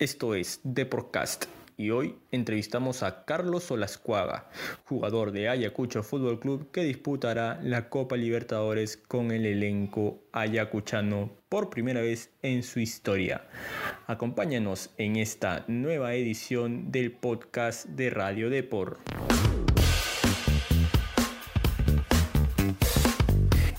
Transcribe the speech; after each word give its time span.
Esto 0.00 0.34
es 0.34 0.60
Deporcast 0.64 1.44
y 1.76 1.90
hoy 1.90 2.16
entrevistamos 2.30 3.02
a 3.02 3.26
Carlos 3.26 3.70
Olascuaga, 3.70 4.48
jugador 4.86 5.30
de 5.30 5.50
Ayacucho 5.50 6.02
Fútbol 6.02 6.40
Club 6.40 6.70
que 6.70 6.84
disputará 6.84 7.60
la 7.62 7.90
Copa 7.90 8.16
Libertadores 8.16 8.96
con 8.96 9.30
el 9.30 9.44
elenco 9.44 10.22
ayacuchano 10.32 11.30
por 11.50 11.68
primera 11.68 12.00
vez 12.00 12.30
en 12.40 12.62
su 12.62 12.80
historia. 12.80 13.46
Acompáñanos 14.06 14.88
en 14.96 15.16
esta 15.16 15.66
nueva 15.68 16.14
edición 16.14 16.90
del 16.90 17.12
podcast 17.12 17.84
de 17.84 18.08
Radio 18.08 18.48
Depor. 18.48 19.00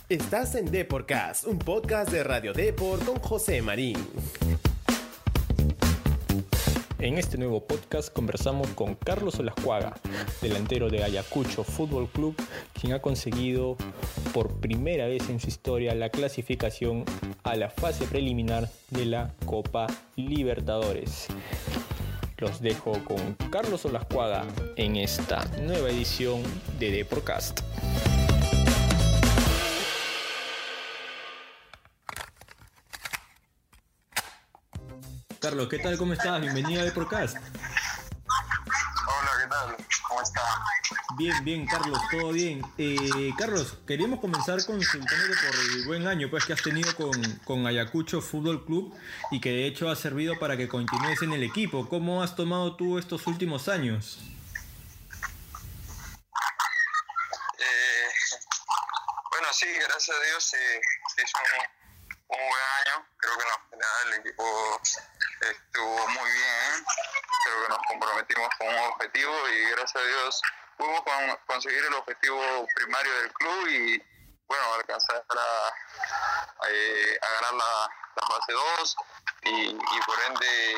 Estás 0.08 0.54
en 0.54 0.70
Deporcast, 0.70 1.48
un 1.48 1.58
podcast 1.58 2.12
de 2.12 2.24
Radio 2.24 2.54
Depor 2.54 3.04
con 3.04 3.16
José 3.16 3.64
Marín. 3.64 3.98
En 7.02 7.18
este 7.18 7.40
nuevo 7.40 7.66
podcast 7.66 8.14
conversamos 8.14 8.68
con 8.76 8.94
Carlos 8.94 9.40
Olascuaga, 9.40 9.96
delantero 10.40 10.88
de 10.88 11.04
Ayacucho 11.04 11.64
Fútbol 11.64 12.08
Club, 12.08 12.36
quien 12.80 12.94
ha 12.94 13.02
conseguido 13.02 13.76
por 14.36 14.60
primera 14.60 15.08
vez 15.08 15.28
en 15.28 15.40
su 15.40 15.48
historia 15.48 15.96
la 15.96 16.10
clasificación 16.10 17.04
a 17.42 17.56
la 17.56 17.72
fase 17.72 18.06
preliminar 18.06 18.70
de 18.92 19.06
la 19.08 19.34
Copa 19.48 19.88
Libertadores. 20.16 21.26
Los 22.38 22.62
dejo 22.62 22.92
con 23.04 23.34
Carlos 23.50 23.84
Olascuaga 23.86 24.46
en 24.76 24.96
esta 24.96 25.44
nueva 25.64 25.90
edición 25.90 26.44
de 26.80 26.92
Deporcast. 26.92 27.62
Carlos, 35.42 35.70
¿qué 35.70 35.80
tal? 35.80 35.98
¿Cómo 35.98 36.14
estás? 36.14 36.40
Bienvenido 36.40 36.82
a 36.82 36.86
Deporcast. 36.86 37.36
Hola, 37.36 39.32
¿qué 39.42 39.48
tal? 39.50 39.76
¿Cómo 40.08 40.22
está? 40.22 40.42
Bien, 41.18 41.44
bien, 41.44 41.66
Carlos, 41.66 42.00
todo 42.12 42.32
bien. 42.32 42.62
Eh, 42.78 43.34
Carlos, 43.40 43.76
queríamos 43.88 44.20
comenzar 44.20 44.64
consultándote 44.64 45.34
por 45.48 45.56
el 45.56 45.86
buen 45.88 46.08
año 46.08 46.30
pues, 46.30 46.46
que 46.46 46.54
has 46.54 46.62
tenido 46.62 46.96
con, 46.96 47.20
con 47.40 47.66
Ayacucho 47.66 48.22
Fútbol 48.22 48.64
Club 48.66 48.96
y 49.32 49.42
que 49.42 49.50
de 49.50 49.66
hecho 49.66 49.90
ha 49.90 49.96
servido 49.96 50.38
para 50.38 50.58
que 50.58 50.68
continúes 50.68 51.24
en 51.24 51.34
el 51.34 51.42
equipo. 51.42 51.90
¿Cómo 51.90 52.22
has 52.22 52.36
tomado 52.36 52.76
tú 52.76 53.00
estos 53.00 53.26
últimos 53.26 53.68
años? 53.68 54.20
Eh, 57.58 58.08
bueno, 59.32 59.48
sí, 59.54 59.66
gracias 59.88 60.16
a 60.16 60.24
Dios 60.24 60.54
eh, 60.54 60.82
se 61.16 61.24
hizo 61.24 61.38
un, 61.40 62.38
un 62.38 62.48
buen 62.48 62.64
año. 62.86 63.08
Creo 63.18 63.38
que 63.38 63.44
en 63.44 63.50
final 63.72 64.14
el 64.14 64.20
equipo 64.20 64.80
estuvo 65.42 66.08
muy 66.08 66.32
bien. 66.32 66.86
Creo 67.46 67.64
que 67.64 67.70
nos 67.70 67.80
comprometimos 67.88 68.50
con 68.58 68.68
un 68.68 68.78
objetivo 68.92 69.50
y 69.50 69.62
gracias 69.72 69.96
a 69.96 70.08
Dios 70.08 70.42
pudimos 70.78 71.02
con- 71.04 71.38
conseguir 71.48 71.84
el 71.86 71.94
objetivo 71.94 72.68
primario 72.76 73.14
del 73.22 73.34
club 73.34 73.68
y 73.68 74.04
bueno, 74.48 74.74
alcanzar 74.74 75.24
a, 75.30 76.68
eh, 76.70 77.20
ganar 77.22 77.54
la, 77.54 77.90
fase 78.28 78.52
2 78.52 78.96
y, 79.44 79.74
por 80.06 80.20
ende 80.28 80.76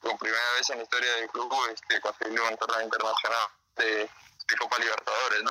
por 0.00 0.18
primera 0.18 0.52
vez 0.52 0.68
en 0.70 0.78
la 0.78 0.82
historia 0.84 1.12
del 1.14 1.28
club 1.30 1.52
este, 1.72 2.00
conseguir 2.00 2.40
un 2.40 2.56
torneo 2.56 2.82
internacional 2.82 3.48
de, 3.76 4.10
Copa 4.58 4.78
Libertadores. 4.78 5.42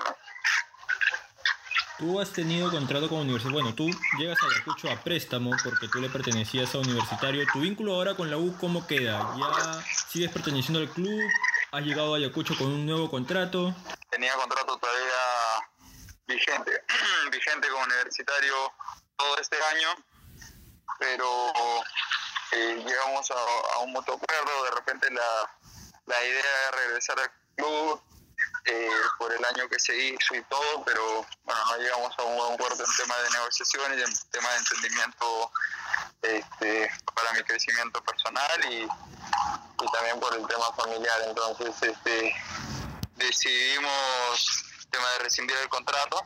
Tú 1.98 2.20
has 2.20 2.32
tenido 2.32 2.70
contrato 2.70 3.10
con 3.10 3.20
Universidad. 3.20 3.52
Bueno, 3.52 3.74
tú 3.74 3.90
llegas 4.20 4.38
a 4.44 4.46
Ayacucho 4.46 4.90
a 4.92 4.96
préstamo 5.04 5.52
porque 5.64 5.88
tú 5.88 6.00
le 6.00 6.10
pertenecías 6.10 6.76
a 6.76 6.78
Universitario. 6.80 7.44
¿Tu 7.52 7.60
vínculo 7.60 7.96
ahora 7.96 8.16
con 8.16 8.30
la 8.30 8.38
U 8.38 8.56
cómo 8.58 8.86
queda? 8.86 9.36
¿Ya 9.38 9.84
sigues 10.08 10.32
perteneciendo 10.32 10.80
al 10.80 10.90
club? 10.90 11.20
¿Has 11.72 11.84
llegado 11.84 12.14
a 12.14 12.18
Ayacucho 12.18 12.56
con 12.58 12.68
un 12.68 12.86
nuevo 12.86 13.10
contrato? 13.10 13.74
tenía 14.10 14.34
contrato 14.34 14.78
todavía 14.78 15.70
vigente, 16.28 16.84
vigente 17.32 17.68
con 17.70 17.84
universitario 17.84 18.74
todo 19.16 19.38
este 19.38 19.58
año, 19.76 19.90
pero 21.00 21.52
eh, 22.54 22.84
llegamos 22.86 23.30
a, 23.32 23.76
a 23.76 23.80
un 23.80 23.92
mutuo 23.92 24.16
acuerdo, 24.16 24.64
de 24.64 24.72
repente 24.72 25.12
la, 25.12 25.52
la 26.06 26.26
idea 26.26 26.40
era 26.40 26.78
regresar 26.86 27.20
al 27.20 27.32
club 27.56 28.02
eh, 28.70 28.90
por 29.18 29.34
el 29.34 29.44
año 29.46 29.70
que 29.70 29.80
se 29.80 29.96
hizo 29.96 30.36
y 30.36 30.44
todo, 30.44 30.84
pero 30.86 31.26
bueno, 31.46 31.62
no 31.70 31.78
llegamos 31.78 32.12
a 32.18 32.24
un 32.24 32.36
buen 32.36 32.54
acuerdo 32.54 32.84
en 32.84 32.92
tema 32.98 33.16
de 33.16 33.30
negociaciones 33.30 33.98
y 33.98 34.02
en 34.02 34.32
tema 34.32 34.50
de 34.50 34.58
entendimiento 34.58 35.52
este, 36.22 36.92
para 37.16 37.32
mi 37.32 37.44
crecimiento 37.44 38.04
personal 38.04 38.52
y, 38.70 38.86
también 39.94 40.20
por 40.20 40.36
el 40.36 40.46
tema 40.48 40.66
familiar, 40.74 41.18
entonces 41.28 41.74
este 41.82 42.36
decidimos 43.16 44.64
el 44.80 44.88
tema 44.90 45.10
de 45.12 45.20
rescindir 45.20 45.56
el 45.56 45.70
contrato 45.70 46.26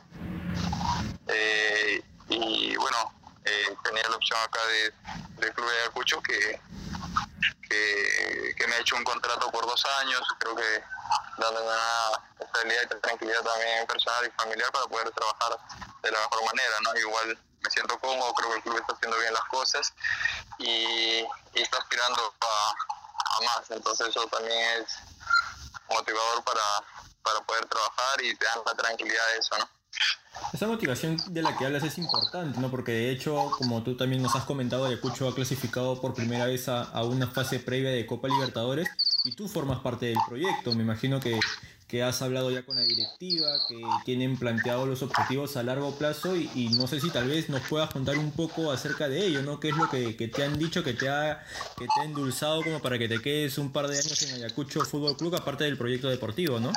eh, 1.28 2.02
y 2.28 2.76
bueno 2.76 3.14
eh, 3.44 3.76
tenía 3.84 4.08
la 4.08 4.16
opción 4.16 4.38
acá 4.40 4.60
de, 4.66 4.92
del 5.40 5.54
club 5.54 5.70
de 5.70 5.78
Ayacucho 5.78 6.20
que, 6.22 6.60
que, 7.68 8.54
que 8.56 8.66
me 8.66 8.74
ha 8.74 8.78
hecho 8.78 8.96
un 8.96 9.04
contrato 9.04 9.50
por 9.52 9.64
dos 9.64 9.84
años 10.00 10.20
creo 10.40 10.56
que 10.56 10.82
dándome 11.38 11.66
una 11.66 12.24
estabilidad 12.40 12.82
y 12.82 13.00
tranquilidad 13.00 13.42
también 13.42 13.86
personal 13.86 14.26
y 14.26 14.30
familiar 14.30 14.70
para 14.72 14.86
poder 14.86 15.10
trabajar 15.10 15.58
de 16.02 16.10
la 16.10 16.18
mejor 16.18 16.44
manera 16.44 16.76
no 16.82 16.96
igual 16.98 17.38
me 17.60 17.70
siento 17.70 17.98
cómodo 17.98 18.34
creo 18.34 18.50
que 18.50 18.56
el 18.56 18.62
club 18.62 18.78
está 18.78 18.92
haciendo 18.92 19.18
bien 19.18 19.32
las 19.32 19.44
cosas 19.44 19.92
y, 20.58 21.24
está 21.54 21.78
aspirando 21.78 22.34
a, 22.40 23.36
a 23.36 23.40
más 23.44 23.70
entonces 23.70 24.08
eso 24.08 24.26
también 24.28 24.82
es 24.82 24.96
motivador 25.88 26.42
para, 26.44 26.62
para 27.22 27.40
poder 27.40 27.66
trabajar 27.66 28.22
y 28.22 28.34
te 28.36 28.44
dan 28.44 28.62
la 28.66 28.74
tranquilidad 28.74 29.26
de 29.28 29.38
eso, 29.38 29.58
¿no? 29.58 29.81
Esa 30.52 30.66
motivación 30.66 31.22
de 31.32 31.42
la 31.42 31.56
que 31.56 31.64
hablas 31.64 31.82
es 31.82 31.96
importante, 31.98 32.58
¿no? 32.60 32.70
Porque 32.70 32.92
de 32.92 33.10
hecho, 33.10 33.54
como 33.56 33.82
tú 33.82 33.96
también 33.96 34.20
nos 34.22 34.36
has 34.36 34.44
comentado, 34.44 34.84
Ayacucho 34.84 35.26
ha 35.28 35.34
clasificado 35.34 36.00
por 36.00 36.14
primera 36.14 36.44
vez 36.46 36.68
a, 36.68 37.02
una 37.04 37.26
fase 37.26 37.58
previa 37.58 37.90
de 37.90 38.06
Copa 38.06 38.28
Libertadores 38.28 38.90
y 39.24 39.32
tú 39.32 39.48
formas 39.48 39.80
parte 39.80 40.06
del 40.06 40.22
proyecto. 40.24 40.74
Me 40.74 40.82
imagino 40.82 41.22
que, 41.22 41.40
que 41.88 42.02
has 42.02 42.20
hablado 42.20 42.50
ya 42.50 42.66
con 42.66 42.76
la 42.76 42.82
directiva, 42.82 43.66
que 43.66 44.02
tienen 44.04 44.38
planteado 44.38 44.84
los 44.84 45.02
objetivos 45.02 45.56
a 45.56 45.62
largo 45.62 45.96
plazo 45.96 46.36
y, 46.36 46.50
y 46.54 46.68
no 46.70 46.86
sé 46.86 47.00
si 47.00 47.10
tal 47.10 47.28
vez 47.28 47.48
nos 47.48 47.62
puedas 47.62 47.90
contar 47.90 48.18
un 48.18 48.32
poco 48.32 48.72
acerca 48.72 49.08
de 49.08 49.24
ello, 49.24 49.42
¿no? 49.42 49.58
¿Qué 49.58 49.70
es 49.70 49.76
lo 49.78 49.88
que, 49.88 50.16
que 50.16 50.28
te 50.28 50.42
han 50.44 50.58
dicho, 50.58 50.84
que 50.84 50.92
te, 50.92 51.08
ha, 51.08 51.46
que 51.78 51.88
te 51.88 52.00
ha 52.00 52.04
endulzado 52.04 52.62
como 52.62 52.82
para 52.82 52.98
que 52.98 53.08
te 53.08 53.22
quedes 53.22 53.56
un 53.56 53.72
par 53.72 53.88
de 53.88 53.98
años 54.00 54.20
en 54.22 54.34
Ayacucho 54.34 54.84
Fútbol 54.84 55.16
Club, 55.16 55.34
aparte 55.34 55.64
del 55.64 55.78
proyecto 55.78 56.08
deportivo, 56.10 56.60
¿no? 56.60 56.72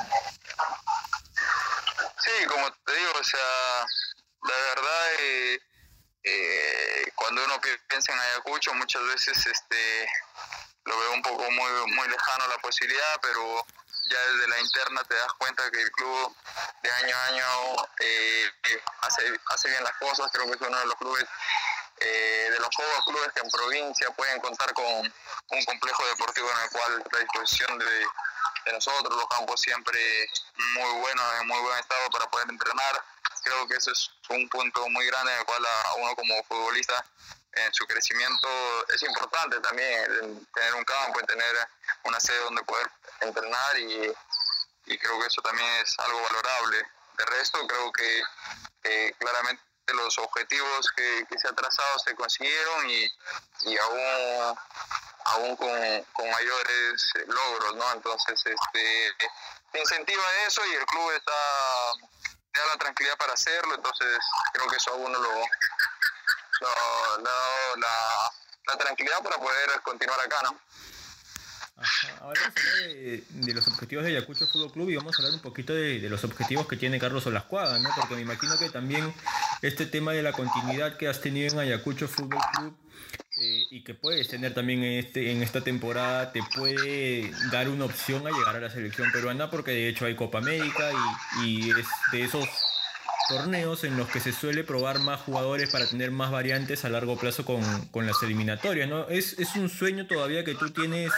Sí, 2.18 2.44
como 2.48 2.66
te 2.84 2.92
digo, 2.92 3.10
o 3.20 3.24
sea, 3.24 3.86
la 4.42 4.56
verdad, 4.74 5.06
eh, 5.20 5.58
eh, 6.24 7.12
cuando 7.14 7.44
uno 7.44 7.60
pi- 7.60 7.68
piensa 7.88 8.12
en 8.12 8.18
Ayacucho, 8.18 8.74
muchas 8.86 9.02
veces 9.02 9.46
este 9.46 10.08
lo 10.84 10.96
veo 10.96 11.12
un 11.14 11.22
poco 11.22 11.42
muy, 11.50 11.92
muy 11.92 12.08
lejano 12.08 12.46
la 12.46 12.58
posibilidad, 12.58 13.18
pero 13.20 13.66
ya 14.08 14.20
desde 14.28 14.46
la 14.46 14.60
interna 14.60 15.02
te 15.02 15.16
das 15.16 15.32
cuenta 15.38 15.68
que 15.72 15.82
el 15.82 15.90
club 15.90 16.36
de 16.84 16.92
año 16.92 17.16
a 17.16 17.24
año 17.24 17.44
eh, 17.98 18.48
hace, 19.00 19.40
hace 19.48 19.70
bien 19.70 19.82
las 19.82 19.96
cosas, 19.96 20.30
creo 20.32 20.46
que 20.46 20.52
es 20.52 20.60
uno 20.60 20.78
de 20.78 20.86
los 20.86 20.94
clubes 20.94 21.24
eh, 21.98 22.48
de 22.52 22.60
los 22.60 22.68
pocos 22.68 23.04
clubes 23.06 23.32
que 23.34 23.40
en 23.40 23.50
provincia 23.50 24.10
pueden 24.12 24.40
contar 24.40 24.72
con 24.72 24.84
un 24.84 25.64
complejo 25.64 26.06
deportivo 26.06 26.48
en 26.48 26.58
el 26.58 26.70
cual 26.70 27.04
la 27.10 27.18
disposición 27.18 27.78
de, 27.80 28.06
nosotros, 28.72 29.16
los 29.16 29.28
campos 29.28 29.60
siempre 29.60 29.98
muy 30.74 31.00
buenos, 31.00 31.24
en 31.40 31.48
muy 31.48 31.58
buen 31.58 31.78
estado 31.78 32.08
para 32.10 32.30
poder 32.30 32.48
entrenar. 32.50 33.04
Creo 33.42 33.66
que 33.66 33.76
eso 33.76 33.90
es 33.90 34.10
un 34.28 34.48
punto 34.48 34.88
muy 34.90 35.06
grande 35.06 35.32
en 35.32 35.38
el 35.38 35.44
cual 35.44 35.66
uno 35.98 36.14
como 36.14 36.44
futbolista 36.44 37.04
en 37.56 37.74
su 37.74 37.86
crecimiento 37.86 38.48
es 38.88 39.02
importante 39.02 39.58
también 39.60 40.04
en 40.04 40.46
tener 40.46 40.74
un 40.74 40.84
campo, 40.84 41.20
en 41.20 41.26
tener 41.26 41.68
una 42.04 42.20
sede 42.20 42.38
donde 42.40 42.62
poder 42.64 42.90
entrenar 43.20 43.78
y, 43.78 44.12
y 44.86 44.98
creo 44.98 45.18
que 45.20 45.26
eso 45.26 45.42
también 45.42 45.68
es 45.82 45.98
algo 45.98 46.20
valorable. 46.22 46.86
De 47.18 47.24
resto, 47.26 47.66
creo 47.66 47.92
que 47.92 48.22
claramente 49.18 49.62
los 49.94 50.18
objetivos 50.18 50.86
que, 50.96 51.26
se 51.38 51.48
han 51.48 51.56
trazado 51.56 51.98
se 52.00 52.14
consiguieron 52.14 52.90
y, 52.90 53.10
y 53.64 53.78
aún, 53.78 54.58
aún 55.24 55.56
con, 55.56 56.04
con 56.12 56.30
mayores 56.30 57.12
logros, 57.26 57.76
¿no? 57.76 57.92
Entonces, 57.92 58.38
este, 58.44 59.12
te 59.72 59.80
incentiva 59.80 60.22
eso 60.46 60.64
y 60.66 60.74
el 60.74 60.86
club 60.86 61.10
está 61.12 61.32
la 62.68 62.76
tranquilidad 62.78 63.16
para 63.18 63.34
hacerlo, 63.34 63.74
entonces 63.74 64.18
creo 64.52 64.66
que 64.66 64.76
eso 64.76 64.90
a 64.92 64.94
uno 64.94 65.18
lo, 65.18 65.44
ha 66.62 67.22
dado 67.22 67.76
la, 67.78 68.72
la 68.72 68.78
tranquilidad 68.78 69.22
para 69.22 69.38
poder 69.38 69.68
continuar 69.82 70.20
acá, 70.20 70.36
¿no? 70.44 70.58
Ahora 72.22 72.40
vamos 72.40 72.56
a 72.56 72.70
hablar 72.70 72.88
de, 72.88 73.24
de 73.28 73.54
los 73.54 73.68
objetivos 73.68 74.04
de 74.04 74.10
Ayacucho 74.10 74.46
Fútbol 74.46 74.72
Club 74.72 74.88
y 74.88 74.96
vamos 74.96 75.14
a 75.14 75.22
hablar 75.22 75.34
un 75.34 75.42
poquito 75.42 75.74
de, 75.74 76.00
de 76.00 76.08
los 76.08 76.24
objetivos 76.24 76.66
que 76.66 76.76
tiene 76.76 76.98
Carlos 76.98 77.26
Olascuaga, 77.26 77.78
¿no? 77.78 77.90
Porque 77.94 78.14
me 78.14 78.22
imagino 78.22 78.58
que 78.58 78.70
también 78.70 79.12
este 79.60 79.84
tema 79.84 80.12
de 80.12 80.22
la 80.22 80.32
continuidad 80.32 80.96
que 80.96 81.06
has 81.06 81.20
tenido 81.20 81.52
en 81.52 81.58
Ayacucho 81.58 82.08
Fútbol 82.08 82.40
Club 82.54 82.76
eh, 83.38 83.66
y 83.70 83.84
que 83.84 83.92
puedes 83.92 84.26
tener 84.28 84.54
también 84.54 84.82
en, 84.82 85.04
este, 85.04 85.30
en 85.30 85.42
esta 85.42 85.60
temporada, 85.60 86.32
te 86.32 86.40
puede 86.54 87.30
dar 87.52 87.68
una 87.68 87.84
opción 87.84 88.26
a 88.26 88.30
llegar 88.30 88.56
a 88.56 88.60
la 88.60 88.70
selección 88.70 89.12
peruana, 89.12 89.50
porque 89.50 89.72
de 89.72 89.88
hecho 89.88 90.06
hay 90.06 90.16
Copa 90.16 90.38
América 90.38 90.90
y, 91.42 91.66
y 91.66 91.70
es 91.72 91.86
de 92.12 92.22
esos 92.22 92.48
torneos 93.28 93.84
en 93.84 93.96
los 93.96 94.08
que 94.08 94.20
se 94.20 94.32
suele 94.32 94.64
probar 94.64 94.98
más 94.98 95.20
jugadores 95.20 95.70
para 95.70 95.86
tener 95.86 96.10
más 96.10 96.30
variantes 96.30 96.84
a 96.84 96.88
largo 96.88 97.16
plazo 97.16 97.44
con, 97.44 97.86
con 97.88 98.06
las 98.06 98.22
eliminatorias, 98.22 98.88
¿no? 98.88 99.08
¿Es, 99.08 99.38
¿Es, 99.38 99.56
un 99.56 99.68
sueño 99.68 100.06
todavía 100.06 100.44
que 100.44 100.54
tú 100.54 100.70
tienes 100.70 101.12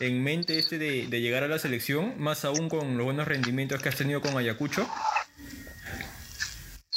en 0.00 0.22
mente 0.22 0.58
este 0.58 0.78
de, 0.78 1.06
de, 1.06 1.20
llegar 1.20 1.44
a 1.44 1.48
la 1.48 1.58
selección, 1.58 2.20
más 2.20 2.44
aún 2.44 2.68
con 2.68 2.96
los 2.96 3.04
buenos 3.04 3.26
rendimientos 3.26 3.80
que 3.80 3.88
has 3.88 3.96
tenido 3.96 4.20
con 4.20 4.36
Ayacucho? 4.36 4.82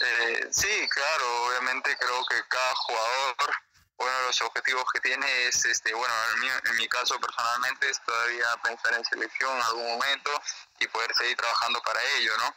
Eh, 0.02 0.48
sí, 0.52 0.88
claro, 0.90 1.46
obviamente 1.48 1.96
creo 2.00 2.26
que 2.30 2.36
cada 2.48 2.76
jugador 2.76 3.54
uno 4.00 4.12
de 4.12 4.28
los 4.28 4.42
objetivos 4.42 4.86
que 4.94 5.02
tiene 5.02 5.48
es, 5.48 5.66
este, 5.66 5.94
bueno, 5.94 6.14
en 6.34 6.40
mi, 6.40 6.48
en 6.48 6.78
mi, 6.78 6.88
caso 6.88 7.20
personalmente 7.20 7.90
es 7.90 8.02
todavía 8.04 8.46
pensar 8.64 8.94
en 8.94 9.04
selección 9.04 9.56
en 9.58 9.62
algún 9.62 9.88
momento 9.88 10.32
y 10.80 10.88
poder 10.88 11.14
seguir 11.16 11.36
trabajando 11.36 11.82
para 11.82 12.00
ello, 12.18 12.32
¿no? 12.38 12.56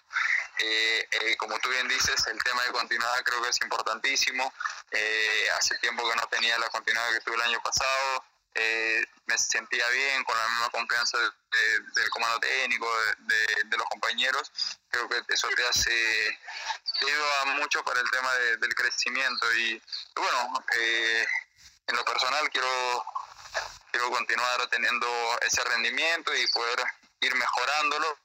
Eh, 0.58 1.08
eh, 1.10 1.36
como 1.36 1.58
tú 1.60 1.70
bien 1.70 1.88
dices, 1.88 2.26
el 2.26 2.38
tema 2.42 2.62
de 2.64 2.72
continuidad 2.72 3.22
creo 3.24 3.42
que 3.42 3.48
es 3.48 3.60
importantísimo. 3.62 4.52
Eh, 4.90 5.48
hace 5.58 5.76
tiempo 5.78 6.08
que 6.08 6.16
no 6.16 6.26
tenía 6.28 6.58
la 6.58 6.68
continuidad 6.68 7.12
que 7.12 7.20
tuve 7.20 7.36
el 7.36 7.42
año 7.42 7.62
pasado. 7.62 8.24
me 9.26 9.38
sentía 9.38 9.88
bien, 9.88 10.24
con 10.24 10.36
la 10.36 10.48
misma 10.48 10.70
confianza 10.70 11.16
de, 11.18 11.24
de, 11.24 11.80
del 11.94 12.10
comando 12.10 12.38
técnico, 12.40 12.86
de, 13.18 13.76
los 13.76 13.86
compañeros. 13.88 14.52
Creo 14.90 15.08
que 15.08 15.22
eso 15.28 15.48
te 15.56 15.66
hace, 15.66 16.38
te 17.00 17.06
ayuda 17.06 17.44
mucho 17.56 17.82
para 17.82 18.00
el 18.00 18.10
tema 18.10 18.32
del 18.34 18.74
crecimiento. 18.74 19.54
Y, 19.54 19.72
y 19.72 19.82
bueno, 20.16 20.64
en 21.86 21.96
lo 21.96 22.04
personal 22.04 22.50
quiero, 22.50 23.04
quiero 23.90 24.10
continuar 24.10 24.66
teniendo 24.68 25.08
ese 25.40 25.64
rendimiento 25.64 26.34
y 26.34 26.46
poder 26.48 26.84
ir 27.20 27.34
mejorándolo, 27.34 28.18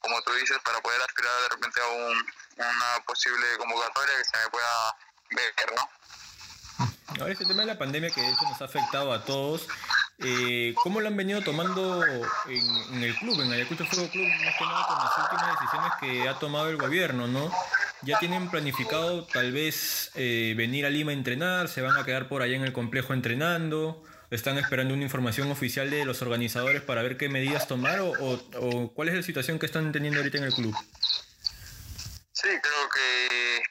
como 0.00 0.20
tú 0.22 0.32
dices, 0.34 0.58
para 0.64 0.80
poder 0.80 1.00
aspirar 1.02 1.32
de 1.42 1.48
repente 1.48 1.80
a 1.80 1.86
un, 1.86 2.16
una 2.56 3.04
posible 3.06 3.46
convocatoria 3.58 4.16
que 4.18 4.24
se 4.24 4.36
me 4.38 4.50
pueda 4.50 4.96
ver, 5.30 5.74
¿no? 5.76 5.88
Ahora 7.20 7.32
este 7.32 7.46
tema 7.46 7.62
de 7.62 7.66
la 7.66 7.78
pandemia 7.78 8.10
que 8.10 8.20
de 8.20 8.30
hecho 8.30 8.44
nos 8.48 8.60
ha 8.62 8.66
afectado 8.66 9.12
a 9.12 9.24
todos, 9.24 9.66
eh, 10.18 10.74
¿cómo 10.82 11.00
lo 11.00 11.08
han 11.08 11.16
venido 11.16 11.42
tomando 11.42 12.04
en, 12.06 12.22
en, 12.94 13.02
el 13.02 13.16
club, 13.16 13.40
en 13.40 13.52
Ayacucho 13.52 13.84
Fuego 13.86 14.08
Club, 14.10 14.26
más 14.44 14.54
que 14.56 14.64
nada 14.64 14.86
con 14.86 14.98
las 14.98 15.18
últimas 15.18 15.60
decisiones 15.60 15.92
que 16.00 16.28
ha 16.28 16.38
tomado 16.38 16.68
el 16.68 16.76
gobierno, 16.76 17.26
¿no? 17.26 17.50
¿Ya 18.02 18.18
tienen 18.18 18.48
planificado 18.48 19.26
tal 19.26 19.52
vez 19.52 20.12
eh, 20.14 20.54
venir 20.56 20.86
a 20.86 20.90
Lima 20.90 21.10
a 21.10 21.14
entrenar? 21.14 21.68
¿Se 21.68 21.82
van 21.82 21.96
a 21.96 22.04
quedar 22.04 22.28
por 22.28 22.42
allá 22.42 22.54
en 22.54 22.62
el 22.62 22.72
complejo 22.72 23.12
entrenando? 23.12 24.04
¿Están 24.30 24.58
esperando 24.58 24.92
una 24.92 25.04
información 25.04 25.50
oficial 25.50 25.88
de 25.90 26.04
los 26.04 26.20
organizadores 26.20 26.82
para 26.82 27.02
ver 27.02 27.16
qué 27.16 27.28
medidas 27.30 27.66
tomar 27.66 28.00
o, 28.00 28.10
o, 28.10 28.40
o 28.60 28.92
cuál 28.92 29.08
es 29.08 29.14
la 29.14 29.22
situación 29.22 29.58
que 29.58 29.66
están 29.66 29.90
teniendo 29.90 30.20
ahorita 30.20 30.38
en 30.38 30.44
el 30.44 30.52
club? 30.52 30.76
Sí, 32.32 32.48
creo 32.62 32.88
que 32.90 33.62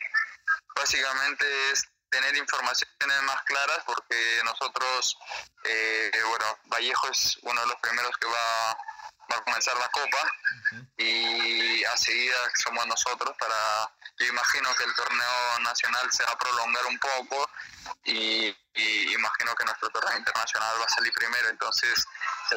básicamente 0.76 1.46
es 1.72 1.88
tener 2.10 2.36
informaciones 2.36 3.22
más 3.24 3.42
claras 3.44 3.80
porque 3.86 4.42
nosotros, 4.46 5.18
eh, 5.64 6.12
bueno, 6.28 6.46
Vallejo 6.66 7.08
es 7.10 7.38
uno 7.44 7.62
de 7.62 7.68
los 7.68 7.76
primeros 7.78 8.12
que 8.18 8.28
va, 8.28 8.78
va 9.32 9.38
a 9.38 9.44
comenzar 9.44 9.78
la 9.78 9.90
copa 9.90 10.18
uh 10.24 10.76
-huh. 10.76 10.88
y 10.98 11.84
a 11.84 11.98
seguida 11.98 12.36
somos 12.64 12.88
nosotros 12.88 13.36
para, 13.40 13.92
yo 14.20 14.26
imagino 14.26 14.74
que 14.76 14.84
el 14.86 14.96
torneo 14.96 15.60
nacional 15.60 16.12
se 16.12 16.24
va 16.24 16.32
a 16.32 16.38
prolongar 16.38 16.86
un 16.88 17.00
poco 17.00 17.47
y, 18.04 18.56
y 18.74 19.14
imagino 19.14 19.56
que 19.56 19.66
nuestro 19.66 19.90
torneo 19.90 20.18
internacional 20.18 20.80
va 20.80 20.86
a 20.86 20.90
salir 20.90 21.14
primero, 21.14 21.50
entonces 21.50 22.06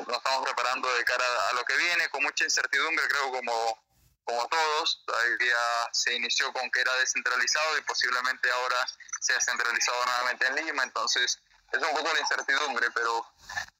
nos 0.07 0.17
estamos 0.17 0.45
preparando 0.45 0.93
de 0.95 1.05
cara 1.05 1.25
a 1.49 1.53
lo 1.55 1.65
que 1.65 1.77
viene 1.77 2.09
con 2.11 2.23
mucha 2.23 2.45
incertidumbre, 2.45 3.09
creo 3.09 3.31
como 3.31 3.91
como 4.25 4.47
todos, 4.49 5.03
todavía 5.07 5.59
se 5.93 6.15
inició 6.15 6.53
con 6.53 6.71
que 6.71 6.81
era 6.81 6.95
descentralizado 6.97 7.79
y 7.79 7.83
posiblemente 7.83 8.51
ahora 8.53 8.87
sea 9.21 9.41
centralizado 9.41 10.05
nuevamente 10.07 10.47
en 10.47 10.55
Lima, 10.55 10.85
entonces 10.85 11.41
es 11.73 11.83
un 11.83 11.97
poco 11.97 12.13
la 12.13 12.21
incertidumbre, 12.21 12.91
pero 12.93 13.27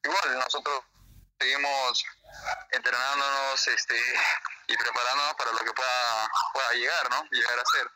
igual 0.03 0.39
nosotros 0.39 0.83
seguimos 1.39 2.05
entrenándonos 2.71 3.69
este, 3.69 4.01
y 4.67 4.77
preparándonos 4.77 5.35
para 5.35 5.53
lo 5.53 5.59
que 5.59 5.73
pueda, 5.73 6.31
pueda 6.53 6.73
llegar, 6.75 7.11
¿no? 7.11 7.25
Llegar 7.31 7.59
a 7.59 7.65
ser. 7.73 7.91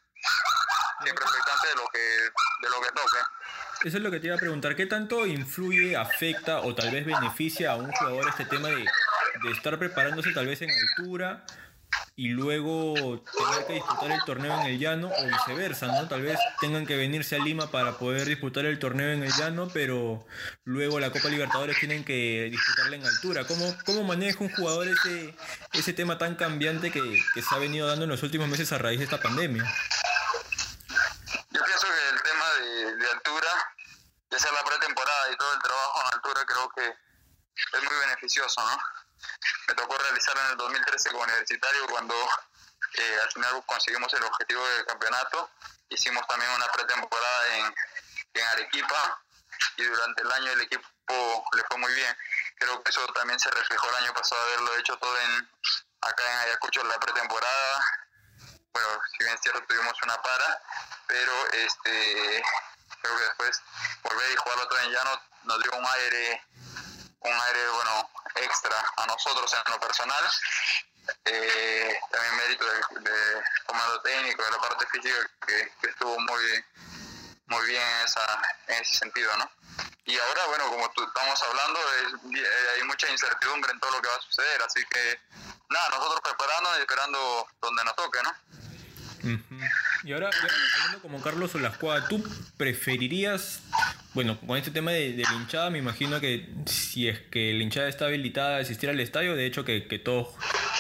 Siempre 1.05 1.25
de 1.25 1.77
lo 1.77 1.89
que, 1.93 1.99
de. 2.01 3.89
Eso 3.89 3.99
es 3.99 4.03
lo 4.03 4.11
que 4.11 4.19
te 4.19 4.29
iba 4.29 4.37
a 4.37 4.39
preguntar, 4.39 4.75
¿qué 4.75 4.87
tanto 4.87 5.27
influye, 5.27 5.95
afecta 5.97 6.61
o 6.61 6.75
tal 6.75 6.91
vez 6.91 7.05
beneficia 7.05 7.73
a 7.73 7.77
un 7.77 7.93
jugador 7.93 8.29
este 8.29 8.47
tema 8.47 8.69
de, 8.69 8.85
estar 9.53 9.79
preparándose 9.79 10.33
tal 10.33 10.47
vez 10.47 10.63
en 10.63 10.71
altura 10.71 11.45
y 12.17 12.29
luego 12.29 12.95
tener 12.95 13.67
que 13.67 13.73
disputar 13.75 14.11
el 14.11 14.25
torneo 14.25 14.59
en 14.61 14.67
el 14.69 14.79
llano 14.79 15.09
o 15.09 15.27
viceversa, 15.27 15.89
¿no? 15.89 16.09
Tal 16.09 16.23
vez 16.23 16.39
tengan 16.61 16.87
que 16.87 16.97
venirse 16.97 17.37
a 17.37 17.41
Lima 17.41 17.71
para 17.71 17.99
poder 17.99 18.27
disputar 18.27 18.65
el 18.65 18.79
torneo 18.79 19.11
en 19.13 19.23
el 19.23 19.33
llano, 19.33 19.69
pero 19.73 20.25
luego 20.65 20.99
la 20.99 21.11
Copa 21.11 21.29
Libertadores 21.29 21.79
tienen 21.79 22.05
que 22.05 22.49
disputarla 22.51 22.97
en 22.97 23.05
altura. 23.05 23.45
¿Cómo, 23.45 23.77
cómo 23.85 24.03
maneja 24.05 24.39
un 24.41 24.51
jugador 24.51 24.89
ese, 24.89 25.35
ese 25.73 25.93
tema 25.93 26.17
tan 26.17 26.37
cambiante 26.37 26.91
que 26.91 27.21
se 27.35 27.55
ha 27.55 27.59
venido 27.59 27.87
dando 27.87 28.05
en 28.05 28.11
los 28.11 28.23
últimos 28.23 28.49
meses 28.49 28.73
a 28.73 28.79
raíz 28.79 28.99
de 28.99 29.05
esta 29.05 29.21
pandemia? 29.21 29.65
Yo 31.51 31.61
pienso 31.65 31.87
que 31.87 32.17
el 32.17 32.23
tema 32.23 32.51
de, 32.55 32.97
de 32.97 33.11
altura, 33.11 33.49
sea 34.39 34.53
la 34.53 34.65
pretemporada 34.65 35.31
y 35.33 35.37
todo 35.37 35.53
el 35.53 35.61
trabajo 35.61 36.01
en 36.01 36.15
altura, 36.15 36.45
creo 36.47 36.69
que 36.71 36.87
es 36.87 37.83
muy 37.83 37.97
beneficioso, 37.97 38.61
¿no? 38.63 38.79
me 39.69 39.75
tocó 39.75 39.97
realizar 39.97 40.37
en 40.37 40.47
el 40.51 40.57
2013 40.57 41.11
como 41.11 41.23
universitario 41.23 41.87
cuando 41.89 42.15
eh, 42.95 43.19
al 43.23 43.33
final 43.33 43.63
conseguimos 43.67 44.13
el 44.15 44.25
objetivo 44.25 44.67
del 44.67 44.87
campeonato. 44.87 45.51
Hicimos 45.89 46.27
también 46.27 46.51
una 46.53 46.67
pretemporada 46.69 47.57
en, 47.57 47.75
en 48.35 48.45
Arequipa 48.47 49.23
y 49.77 49.85
durante 49.85 50.23
el 50.23 50.33
año 50.33 50.53
el 50.53 50.61
equipo 50.63 51.45
le 51.57 51.65
fue 51.65 51.79
muy 51.79 51.93
bien. 51.95 52.17
Creo 52.59 52.83
que 52.83 52.91
eso 52.91 53.07
también 53.09 53.39
se 53.39 53.51
reflejó 53.51 53.89
el 53.89 54.05
año 54.05 54.15
pasado 54.15 54.41
haberlo 54.43 54.77
hecho 54.77 54.97
todo 54.99 55.19
en 55.21 55.51
acá 56.01 56.23
en 56.31 56.39
Ayacucho 56.49 56.81
en 56.83 56.89
la 56.89 57.01
pretemporada. 57.01 57.81
Bueno, 58.73 58.89
si 59.13 59.25
bien 59.25 59.35
es 59.35 59.41
cierto 59.41 59.63
tuvimos 59.67 59.95
una 60.03 60.21
para, 60.21 60.63
pero 61.07 61.33
este 61.53 62.43
creo 63.05 63.17
que 63.19 63.25
después 63.25 63.63
volver 64.03 64.33
y 64.33 64.37
jugarlo 64.37 64.69
todo 64.69 64.81
en 64.81 64.93
llano 64.93 65.23
nos 65.45 65.63
dio 65.63 65.73
un 65.77 65.87
aire 65.87 66.43
un 67.21 67.33
aire 67.33 67.69
bueno 67.69 68.11
extra 68.37 68.77
a 68.97 69.07
nosotros 69.07 69.53
en 69.53 69.73
lo 69.73 69.81
personal. 69.81 70.25
Eh, 71.27 71.99
también 72.11 72.37
mérito 72.37 72.65
del 72.65 73.05
de 73.05 73.43
comando 73.67 74.01
técnico 74.01 74.43
de 74.43 74.51
la 74.51 74.59
parte 74.59 74.87
física 74.87 75.15
que, 75.47 75.73
estuvo 75.89 76.19
muy 76.19 76.65
muy 77.47 77.67
bien 77.67 77.83
en, 77.83 78.07
esa, 78.07 78.43
ese 78.69 78.99
sentido 79.01 79.37
no 79.37 79.51
y 80.07 80.19
ahora 80.19 80.47
bueno 80.47 80.71
como 80.71 80.87
estamos 80.87 81.43
hablando 81.43 81.79
eh, 82.33 82.69
hay 82.75 82.85
mucha 82.85 83.07
incertidumbre 83.11 83.71
en 83.71 83.81
todo 83.81 83.91
lo 83.91 84.01
que 84.01 84.09
va 84.09 84.15
a 84.15 84.21
suceder 84.23 84.63
así 84.63 84.83
que 84.87 85.21
nada 85.69 85.91
nosotros 85.91 86.23
preparándonos 86.23 86.79
y 86.79 86.81
esperando 86.81 87.49
donde 87.61 87.85
nos 87.85 87.97
toque 87.97 88.23
no. 88.23 88.35
Y 90.05 90.13
ahora, 90.13 90.29
hablando 90.29 91.01
como 91.01 91.23
Carlos 91.23 91.55
Olascuaga, 91.55 92.07
¿tú 92.09 92.23
preferirías, 92.59 93.61
bueno, 94.13 94.39
con 94.39 94.59
este 94.59 94.71
tema 94.71 94.91
de, 94.91 95.15
de, 95.15 95.23
la 95.23 95.33
hinchada, 95.33 95.71
me 95.71 95.79
imagino 95.79 96.21
que 96.21 96.47
si 96.67 97.09
es 97.09 97.21
que 97.31 97.55
la 97.55 97.63
hinchada 97.63 97.89
está 97.89 98.05
habilitada 98.05 98.59
a 98.59 98.61
asistir 98.61 98.91
al 98.91 99.01
estadio, 99.01 99.35
de 99.35 99.47
hecho 99.47 99.65
que, 99.65 99.81
todos 100.05 100.29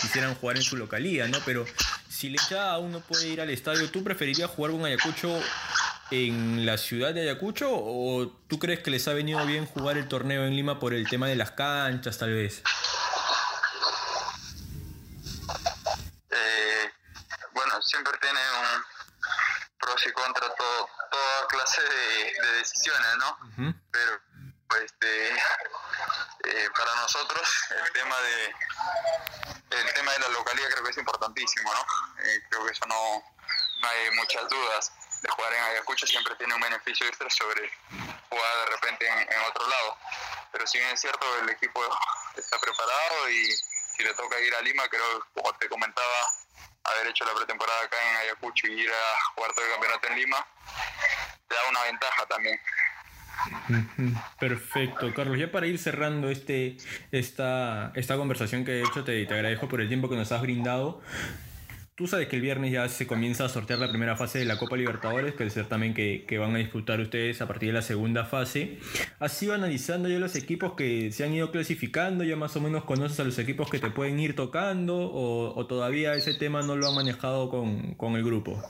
quisieran 0.02 0.34
jugar 0.34 0.56
en 0.56 0.62
su 0.62 0.76
localidad, 0.76 1.28
¿no? 1.28 1.38
Pero 1.46 1.64
si 2.06 2.28
la 2.28 2.42
hinchada 2.42 2.72
aún 2.72 2.92
no 2.92 3.00
puede 3.00 3.28
ir 3.28 3.40
al 3.40 3.48
estadio, 3.48 3.90
¿tú 3.90 4.04
preferirías 4.04 4.50
jugar 4.50 4.72
con 4.72 4.84
Ayacucho 4.84 5.40
en 6.10 6.66
la 6.66 6.76
ciudad 6.76 7.14
de 7.14 7.22
Ayacucho 7.22 7.70
o 7.72 8.28
tú 8.46 8.58
crees 8.58 8.80
que 8.80 8.90
les 8.90 9.08
ha 9.08 9.14
venido 9.14 9.44
bien 9.46 9.64
jugar 9.64 9.96
el 9.96 10.06
torneo 10.06 10.44
en 10.44 10.54
Lima 10.54 10.78
por 10.78 10.92
el 10.92 11.08
tema 11.08 11.28
de 11.28 11.36
las 11.36 11.52
canchas, 11.52 12.18
tal 12.18 12.34
vez? 12.34 12.62
siempre 17.84 18.12
tiene 18.20 18.40
un 18.40 18.93
pros 19.94 20.06
y 20.06 20.12
contra 20.12 20.54
todo, 20.54 20.88
toda 21.10 21.46
clase 21.48 21.82
de, 21.82 22.32
de 22.42 22.52
decisiones, 22.58 23.16
¿no? 23.18 23.30
Uh 23.30 23.46
-huh. 23.56 23.74
Pero 23.92 24.20
este, 24.82 25.28
eh, 25.30 26.68
para 26.76 26.94
nosotros 26.96 27.48
el 27.70 27.92
tema 27.92 28.20
de 28.20 28.54
el 29.70 29.94
tema 29.94 30.12
de 30.12 30.18
la 30.20 30.28
localidad 30.28 30.68
creo 30.70 30.84
que 30.84 30.90
es 30.90 30.96
importantísimo, 30.98 31.72
¿no? 31.72 31.80
Eh, 32.24 32.42
creo 32.50 32.64
que 32.64 32.72
eso 32.72 32.86
no, 32.86 33.22
no 33.80 33.88
hay 33.88 34.10
muchas 34.16 34.48
dudas. 34.48 34.92
De 35.22 35.30
jugar 35.30 35.54
en 35.54 35.62
Ayacucho 35.64 36.06
siempre 36.06 36.34
tiene 36.36 36.54
un 36.54 36.60
beneficio 36.60 37.06
extra 37.06 37.30
sobre 37.30 37.70
jugar 38.28 38.56
de 38.58 38.66
repente 38.66 39.08
en, 39.08 39.18
en 39.32 39.40
otro 39.48 39.66
lado. 39.66 39.96
Pero 40.52 40.66
si 40.66 40.78
bien 40.78 40.90
es 40.90 41.00
cierto, 41.00 41.26
el 41.38 41.48
equipo 41.48 41.80
está 42.36 42.58
preparado 42.58 43.30
y 43.30 43.46
si 43.96 44.02
le 44.02 44.12
toca 44.14 44.38
ir 44.40 44.54
a 44.54 44.60
Lima, 44.60 44.86
creo, 44.88 45.26
como 45.32 45.50
te 45.54 45.68
comentaba, 45.68 46.28
haber 46.84 47.08
hecho 47.08 47.24
la 47.24 47.34
pretemporada 47.34 47.80
acá 47.84 47.96
en 48.10 48.16
Ayacucho 48.16 48.66
y 48.66 48.80
ir 48.80 48.90
a 48.90 49.32
jugar 49.34 49.52
todo 49.54 49.64
el 49.64 49.72
campeonato 49.72 50.08
en 50.08 50.16
Lima, 50.16 50.46
te 51.48 51.54
da 51.54 51.60
una 51.70 51.82
ventaja 51.84 52.26
también. 52.26 52.60
Perfecto, 54.38 55.12
Carlos. 55.14 55.38
Ya 55.38 55.50
para 55.50 55.66
ir 55.66 55.78
cerrando 55.78 56.28
este, 56.30 56.76
esta, 57.10 57.92
esta 57.94 58.16
conversación 58.16 58.64
que 58.64 58.80
he 58.80 58.80
hecho, 58.82 59.04
te, 59.04 59.24
te 59.26 59.34
agradezco 59.34 59.68
por 59.68 59.80
el 59.80 59.88
tiempo 59.88 60.08
que 60.08 60.16
nos 60.16 60.32
has 60.32 60.40
brindado. 60.42 61.02
Tú 61.96 62.08
sabes 62.08 62.26
que 62.26 62.34
el 62.34 62.42
viernes 62.42 62.72
ya 62.72 62.88
se 62.88 63.06
comienza 63.06 63.44
a 63.44 63.48
sortear 63.48 63.78
la 63.78 63.88
primera 63.88 64.16
fase 64.16 64.40
de 64.40 64.44
la 64.46 64.58
Copa 64.58 64.76
Libertadores, 64.76 65.36
que 65.36 65.44
es 65.44 65.56
el 65.56 65.94
que, 65.94 66.24
que, 66.26 66.38
van 66.38 66.52
a 66.56 66.58
disputar 66.58 66.98
ustedes 66.98 67.40
a 67.40 67.46
partir 67.46 67.68
de 67.68 67.74
la 67.74 67.82
segunda 67.82 68.24
fase. 68.24 68.80
¿Has 69.20 69.40
ido 69.40 69.54
analizando 69.54 70.08
ya 70.08 70.18
los 70.18 70.34
equipos 70.34 70.74
que 70.74 71.12
se 71.12 71.22
han 71.22 71.32
ido 71.32 71.52
clasificando? 71.52 72.24
¿Ya 72.24 72.34
más 72.34 72.56
o 72.56 72.60
menos 72.60 72.82
conoces 72.82 73.20
a 73.20 73.22
los 73.22 73.38
equipos 73.38 73.70
que 73.70 73.78
te 73.78 73.92
pueden 73.92 74.18
ir 74.18 74.34
tocando? 74.34 74.96
¿O, 74.96 75.66
todavía 75.68 76.14
ese 76.14 76.34
tema 76.34 76.62
no 76.62 76.74
lo 76.74 76.88
han 76.88 76.96
manejado 76.96 77.48
con, 77.48 77.94
con 77.94 78.16
el 78.16 78.24
grupo? 78.24 78.60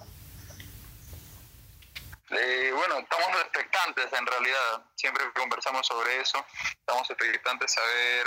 Eh, 2.28 2.72
bueno, 2.76 2.98
estamos 2.98 3.40
expectantes 3.40 4.12
en 4.12 4.26
realidad. 4.26 4.84
Siempre 4.96 5.24
conversamos 5.34 5.86
sobre 5.86 6.20
eso. 6.20 6.44
Estamos 6.78 7.08
expectantes 7.08 7.74
a 7.78 7.80
ver, 7.86 8.26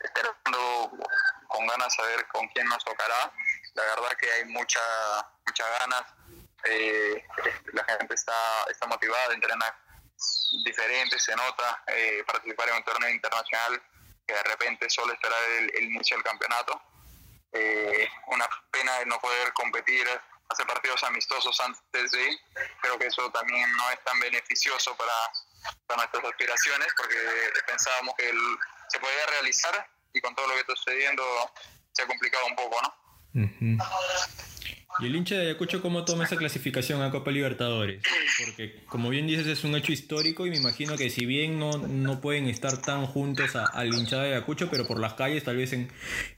esperando 0.00 0.90
con 1.48 1.66
ganas 1.66 1.98
a 1.98 2.02
ver 2.02 2.26
con 2.30 2.46
quién 2.48 2.66
nos 2.68 2.84
tocará 2.84 3.32
la 3.78 3.94
verdad 3.94 4.16
que 4.18 4.30
hay 4.30 4.44
mucha, 4.46 4.80
muchas 5.46 5.66
ganas, 5.78 6.02
eh, 6.64 7.24
la 7.72 7.84
gente 7.84 8.14
está, 8.14 8.64
está 8.70 8.86
motivada, 8.86 9.34
entrenar 9.34 9.74
diferente, 10.64 11.18
se 11.18 11.34
nota, 11.36 11.84
eh, 11.86 12.24
participar 12.26 12.68
en 12.70 12.74
un 12.76 12.84
torneo 12.84 13.10
internacional 13.10 13.80
que 14.26 14.34
de 14.34 14.42
repente 14.42 14.90
solo 14.90 15.12
esperar 15.12 15.40
el, 15.42 15.84
inicio 15.84 16.16
del 16.16 16.24
campeonato. 16.24 16.80
Eh, 17.52 18.08
una 18.26 18.46
pena 18.70 18.98
de 18.98 19.06
no 19.06 19.18
poder 19.20 19.52
competir, 19.52 20.06
hacer 20.48 20.66
partidos 20.66 21.02
amistosos 21.04 21.58
antes 21.60 22.10
de, 22.10 22.38
creo 22.82 22.98
que 22.98 23.06
eso 23.06 23.30
también 23.30 23.70
no 23.76 23.90
es 23.90 24.02
tan 24.04 24.18
beneficioso 24.20 24.96
para 24.96 25.12
nuestras 25.96 26.24
aspiraciones 26.24 26.88
porque 26.96 27.16
pensábamos 27.66 28.14
que 28.16 28.32
se 28.88 28.98
podía 28.98 29.26
realizar 29.26 29.88
y 30.12 30.20
con 30.20 30.34
todo 30.34 30.48
lo 30.48 30.54
que 30.54 30.60
está 30.60 30.76
sucediendo 30.76 31.24
se 31.92 32.02
ha 32.02 32.06
complicado 32.06 32.46
un 32.46 32.56
poco, 32.56 32.82
¿no? 32.82 33.07
¿Y 35.00 35.06
el 35.06 35.14
hincha 35.14 35.36
de 35.36 35.42
Ayacucho 35.42 35.80
cómo 35.80 36.04
toma 36.04 36.24
esa 36.24 36.36
clasificación 36.36 37.02
a 37.02 37.10
Copa 37.12 37.30
Libertadores? 37.30 38.02
Porque 38.44 38.80
como 38.86 39.10
bien 39.10 39.28
dices 39.28 39.46
es 39.46 39.62
un 39.62 39.76
hecho 39.76 39.92
histórico 39.92 40.44
y 40.44 40.50
me 40.50 40.56
imagino 40.56 40.96
que 40.96 41.08
si 41.08 41.24
bien 41.24 41.56
no, 41.56 41.78
no 41.78 42.20
pueden 42.20 42.48
estar 42.48 42.82
tan 42.82 43.06
juntos 43.06 43.54
al 43.54 43.94
hincha 43.94 44.20
de 44.20 44.32
Ayacucho, 44.32 44.68
pero 44.68 44.88
por 44.88 44.98
las 44.98 45.14
calles 45.14 45.44
tal 45.44 45.56
vez 45.56 45.72
en, 45.72 45.88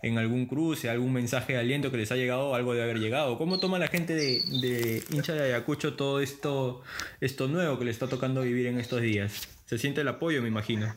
en, 0.03 0.19
algún 0.19 0.45
cruce, 0.45 0.91
algún 0.91 1.15
mensaje 1.15 1.55
de 1.55 1.59
aliento 1.59 1.91
que 1.91 1.97
les 1.97 2.13
ha 2.13 2.17
llegado, 2.17 2.55
algo 2.55 2.75
de 2.75 2.83
haber 2.83 2.99
llegado. 2.99 3.39
¿Cómo 3.39 3.59
toma 3.61 3.79
la 3.79 3.89
gente 3.89 4.15
de, 4.15 4.43
de 4.61 5.05
hincha 5.11 5.33
de 5.33 5.45
Ayacucho 5.45 5.95
todo 5.95 6.21
esto, 6.21 6.83
esto 7.23 7.49
nuevo 7.49 7.79
que 7.79 7.87
le 7.87 7.91
está 7.91 8.09
tocando 8.09 8.43
vivir 8.43 8.67
en 8.67 8.79
estos 8.79 9.01
días? 9.01 9.49
¿Se 9.65 9.79
siente 9.79 10.03
el 10.03 10.09
apoyo, 10.09 10.43
me 10.43 10.49
imagino? 10.49 10.95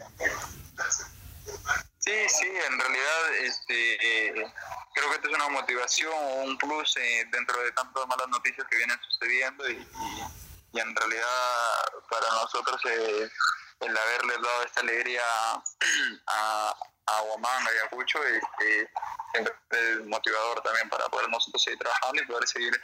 Sí, 2.04 2.12
sí, 2.28 2.48
en 2.48 2.78
realidad 2.78 3.34
este, 3.36 3.94
eh, 4.28 4.54
creo 4.94 5.10
que 5.10 5.16
esto 5.16 5.30
es 5.30 5.36
una 5.36 5.48
motivación 5.48 6.12
o 6.14 6.44
un 6.44 6.58
plus 6.58 6.98
eh, 6.98 7.26
dentro 7.32 7.58
de 7.64 7.72
tantas 7.72 8.06
malas 8.08 8.28
noticias 8.28 8.68
que 8.70 8.76
vienen 8.76 9.00
sucediendo 9.08 9.70
y, 9.70 9.88
y, 10.74 10.80
en 10.82 10.94
realidad 10.94 11.26
para 12.10 12.28
nosotros 12.42 12.82
eh, 12.90 13.30
el 13.80 13.98
haberles 13.98 14.42
dado 14.42 14.64
esta 14.64 14.82
alegría 14.82 15.24
a, 16.28 16.76
a 17.06 17.22
Guamán, 17.22 17.68
a 17.68 17.70
Ayacucho, 17.70 18.22
este, 18.22 18.92
es 19.72 20.06
motivador 20.06 20.62
también 20.62 20.90
para 20.90 21.08
poder 21.08 21.30
nosotros 21.30 21.64
seguir 21.64 21.80
trabajando 21.80 22.22
y 22.22 22.26
poder 22.26 22.48
seguir 22.50 22.82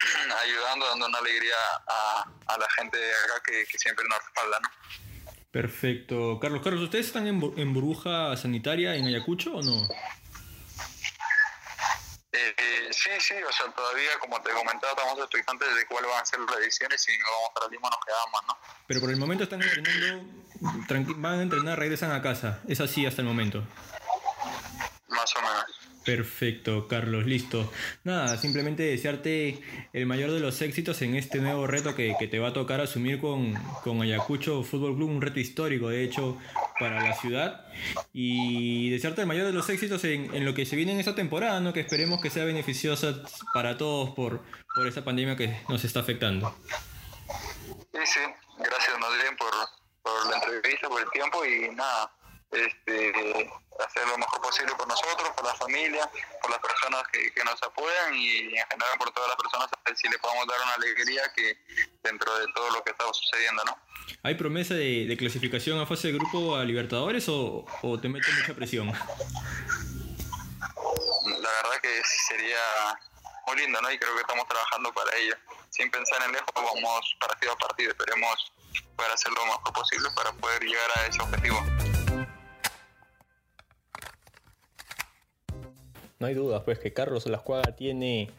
ayudando, 0.42 0.88
dando 0.88 1.06
una 1.06 1.18
alegría 1.18 1.56
a, 1.86 2.24
a 2.48 2.58
la 2.58 2.68
gente 2.70 2.98
de 2.98 3.14
acá 3.14 3.40
que, 3.46 3.64
que 3.66 3.78
siempre 3.78 4.04
nos 4.08 4.18
respalda. 4.18 4.58
¿no? 4.58 5.11
Perfecto. 5.52 6.40
Carlos, 6.40 6.62
Carlos, 6.62 6.82
¿ustedes 6.82 7.06
están 7.06 7.26
en, 7.26 7.52
en 7.58 7.74
burbuja 7.74 8.34
sanitaria 8.38 8.96
en 8.96 9.04
Ayacucho 9.04 9.54
o 9.54 9.62
no? 9.62 9.82
Eh, 12.32 12.54
eh, 12.56 12.88
sí, 12.90 13.10
sí, 13.20 13.34
o 13.46 13.52
sea, 13.52 13.70
todavía, 13.72 14.18
como 14.18 14.40
te 14.40 14.50
comentaba, 14.50 14.94
estamos 14.94 15.18
expectantes 15.18 15.74
de 15.76 15.86
cuáles 15.86 16.10
van 16.10 16.22
a 16.22 16.24
ser 16.24 16.40
las 16.40 16.56
ediciones 16.56 17.06
y 17.06 17.12
si 17.12 17.18
no 17.18 17.26
vamos 17.30 17.50
para 17.54 17.68
Lima 17.68 17.90
nos 17.90 18.00
quedamos, 18.02 18.40
¿no? 18.48 18.56
Pero 18.86 19.00
por 19.00 19.10
el 19.10 19.16
momento 19.18 19.44
están 19.44 19.62
entrenando, 19.62 20.24
van 21.18 21.38
a 21.38 21.42
entrenar, 21.42 21.78
regresan 21.78 22.12
a 22.12 22.22
casa. 22.22 22.62
Es 22.66 22.80
así 22.80 23.04
hasta 23.04 23.20
el 23.20 23.28
momento. 23.28 23.62
Más 25.08 25.36
o 25.36 25.42
menos. 25.42 25.81
Perfecto, 26.04 26.88
Carlos, 26.88 27.26
listo. 27.26 27.72
Nada, 28.02 28.36
simplemente 28.36 28.82
desearte 28.82 29.62
el 29.92 30.06
mayor 30.06 30.32
de 30.32 30.40
los 30.40 30.60
éxitos 30.60 31.00
en 31.02 31.14
este 31.14 31.38
nuevo 31.38 31.66
reto 31.66 31.94
que, 31.94 32.16
que 32.18 32.26
te 32.26 32.40
va 32.40 32.48
a 32.48 32.52
tocar 32.52 32.80
asumir 32.80 33.20
con, 33.20 33.54
con, 33.84 34.02
Ayacucho 34.02 34.64
Fútbol 34.64 34.96
Club, 34.96 35.10
un 35.10 35.22
reto 35.22 35.38
histórico, 35.38 35.90
de 35.90 36.02
hecho, 36.02 36.38
para 36.80 37.00
la 37.00 37.14
ciudad. 37.14 37.66
Y 38.12 38.90
desearte 38.90 39.20
el 39.20 39.28
mayor 39.28 39.46
de 39.46 39.52
los 39.52 39.68
éxitos 39.68 40.02
en, 40.04 40.34
en 40.34 40.44
lo 40.44 40.54
que 40.54 40.66
se 40.66 40.74
viene 40.74 40.92
en 40.92 40.98
esta 40.98 41.14
temporada, 41.14 41.60
¿no? 41.60 41.72
que 41.72 41.80
esperemos 41.80 42.20
que 42.20 42.30
sea 42.30 42.44
beneficiosa 42.44 43.22
para 43.54 43.76
todos 43.76 44.10
por, 44.10 44.42
por 44.74 44.86
esta 44.86 45.04
pandemia 45.04 45.36
que 45.36 45.56
nos 45.68 45.84
está 45.84 46.00
afectando. 46.00 46.54
Sí, 47.92 48.00
sí, 48.04 48.20
gracias, 48.58 48.98
Madrid, 48.98 49.36
por, 49.38 49.52
por 50.02 50.30
la 50.30 50.36
entrevista, 50.36 50.88
por 50.88 51.00
el 51.00 51.10
tiempo 51.10 51.44
y 51.44 51.74
nada 51.76 52.10
este, 52.52 53.50
hacer 53.80 54.06
lo 54.06 54.18
mejor 54.18 54.40
posible 54.40 54.72
por 54.74 54.86
nosotros, 54.86 55.30
por 55.34 55.44
la 55.44 55.54
familia, 55.54 56.08
por 56.40 56.50
las 56.50 56.60
personas 56.60 57.02
que, 57.12 57.32
que, 57.32 57.44
nos 57.44 57.60
apoyan 57.62 58.14
y 58.14 58.58
en 58.58 58.66
general 58.68 58.98
por 58.98 59.10
todas 59.12 59.28
las 59.28 59.36
personas, 59.36 59.68
a 59.72 59.80
ver 59.84 59.96
si 59.96 60.08
le 60.08 60.18
podemos 60.18 60.46
dar 60.46 60.60
una 60.62 60.74
alegría 60.74 61.22
que 61.34 61.56
dentro 62.02 62.38
de 62.38 62.46
todo 62.54 62.70
lo 62.70 62.84
que 62.84 62.90
está 62.90 63.04
sucediendo, 63.12 63.64
¿no? 63.64 63.76
¿Hay 64.22 64.34
promesa 64.34 64.74
de, 64.74 65.06
de 65.06 65.16
clasificación 65.16 65.80
a 65.80 65.86
fase 65.86 66.08
de 66.08 66.14
grupo 66.14 66.56
a 66.56 66.64
Libertadores 66.64 67.28
o, 67.28 67.64
o 67.82 68.00
te 68.00 68.08
mete 68.08 68.30
mucha 68.32 68.54
presión? 68.54 68.88
La 68.88 71.50
verdad 71.50 71.80
que 71.80 72.02
sería 72.28 72.58
muy 73.46 73.56
lindo, 73.56 73.80
¿no? 73.80 73.90
Y 73.90 73.98
creo 73.98 74.14
que 74.14 74.20
estamos 74.20 74.46
trabajando 74.46 74.92
para 74.92 75.16
ello. 75.16 75.34
Sin 75.70 75.90
pensar 75.90 76.22
en 76.22 76.32
lejos, 76.32 76.50
vamos 76.54 77.16
partido 77.18 77.52
a 77.52 77.56
partido. 77.56 77.90
Esperemos 77.90 78.52
poder 78.96 79.12
hacer 79.12 79.32
lo 79.32 79.46
mejor 79.46 79.72
posible 79.72 80.10
para 80.14 80.32
poder 80.32 80.62
llegar 80.62 80.90
a 80.98 81.06
ese 81.06 81.22
objetivo. 81.22 81.91
No 86.22 86.28
hay 86.28 86.34
duda, 86.34 86.64
pues 86.64 86.78
que 86.78 86.92
Carlos 86.92 87.26
Lascuaga 87.26 87.74
tiene 87.74 88.30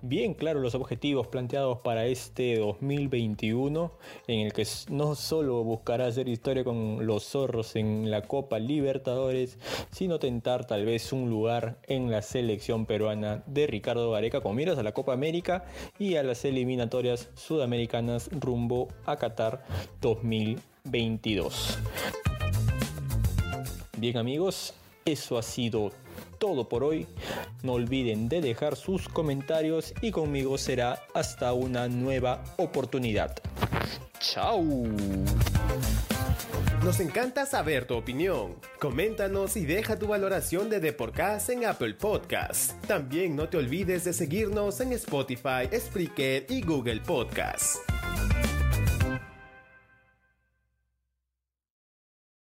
bien 0.00 0.32
claros 0.32 0.62
los 0.62 0.74
objetivos 0.74 1.26
planteados 1.26 1.78
para 1.80 2.06
este 2.06 2.56
2021, 2.56 3.92
en 4.26 4.40
el 4.40 4.54
que 4.54 4.66
no 4.88 5.14
solo 5.14 5.62
buscará 5.62 6.06
hacer 6.06 6.30
historia 6.30 6.64
con 6.64 7.06
los 7.06 7.24
zorros 7.24 7.76
en 7.76 8.10
la 8.10 8.22
Copa 8.22 8.58
Libertadores, 8.58 9.58
sino 9.90 10.18
tentar 10.18 10.66
tal 10.66 10.86
vez 10.86 11.12
un 11.12 11.28
lugar 11.28 11.76
en 11.88 12.10
la 12.10 12.22
selección 12.22 12.86
peruana 12.86 13.42
de 13.46 13.66
Ricardo 13.66 14.12
Gareca 14.12 14.40
con 14.40 14.56
miras 14.56 14.78
a 14.78 14.82
la 14.82 14.92
Copa 14.92 15.12
América 15.12 15.66
y 15.98 16.16
a 16.16 16.22
las 16.22 16.46
eliminatorias 16.46 17.28
sudamericanas 17.34 18.30
rumbo 18.32 18.88
a 19.04 19.18
Qatar 19.18 19.62
2022. 20.00 21.78
Bien 23.98 24.16
amigos, 24.16 24.72
eso 25.04 25.36
ha 25.36 25.42
sido 25.42 25.90
todo 26.40 26.68
por 26.68 26.82
hoy. 26.82 27.06
No 27.62 27.74
olviden 27.74 28.28
de 28.28 28.40
dejar 28.40 28.74
sus 28.74 29.08
comentarios 29.08 29.94
y 30.00 30.10
conmigo 30.10 30.58
será 30.58 30.98
hasta 31.14 31.52
una 31.52 31.86
nueva 31.86 32.42
oportunidad. 32.56 33.36
¡Chao! 34.18 34.64
Nos 36.82 36.98
encanta 36.98 37.44
saber 37.44 37.86
tu 37.86 37.94
opinión. 37.94 38.56
Coméntanos 38.80 39.56
y 39.56 39.66
deja 39.66 39.98
tu 39.98 40.08
valoración 40.08 40.70
de 40.70 40.80
Deporcast 40.80 41.50
en 41.50 41.66
Apple 41.66 41.94
Podcasts. 41.94 42.74
También 42.86 43.36
no 43.36 43.48
te 43.50 43.58
olvides 43.58 44.04
de 44.04 44.14
seguirnos 44.14 44.80
en 44.80 44.94
Spotify, 44.94 45.68
Spreaker 45.78 46.46
y 46.48 46.62
Google 46.62 47.00
Podcasts. 47.00 47.80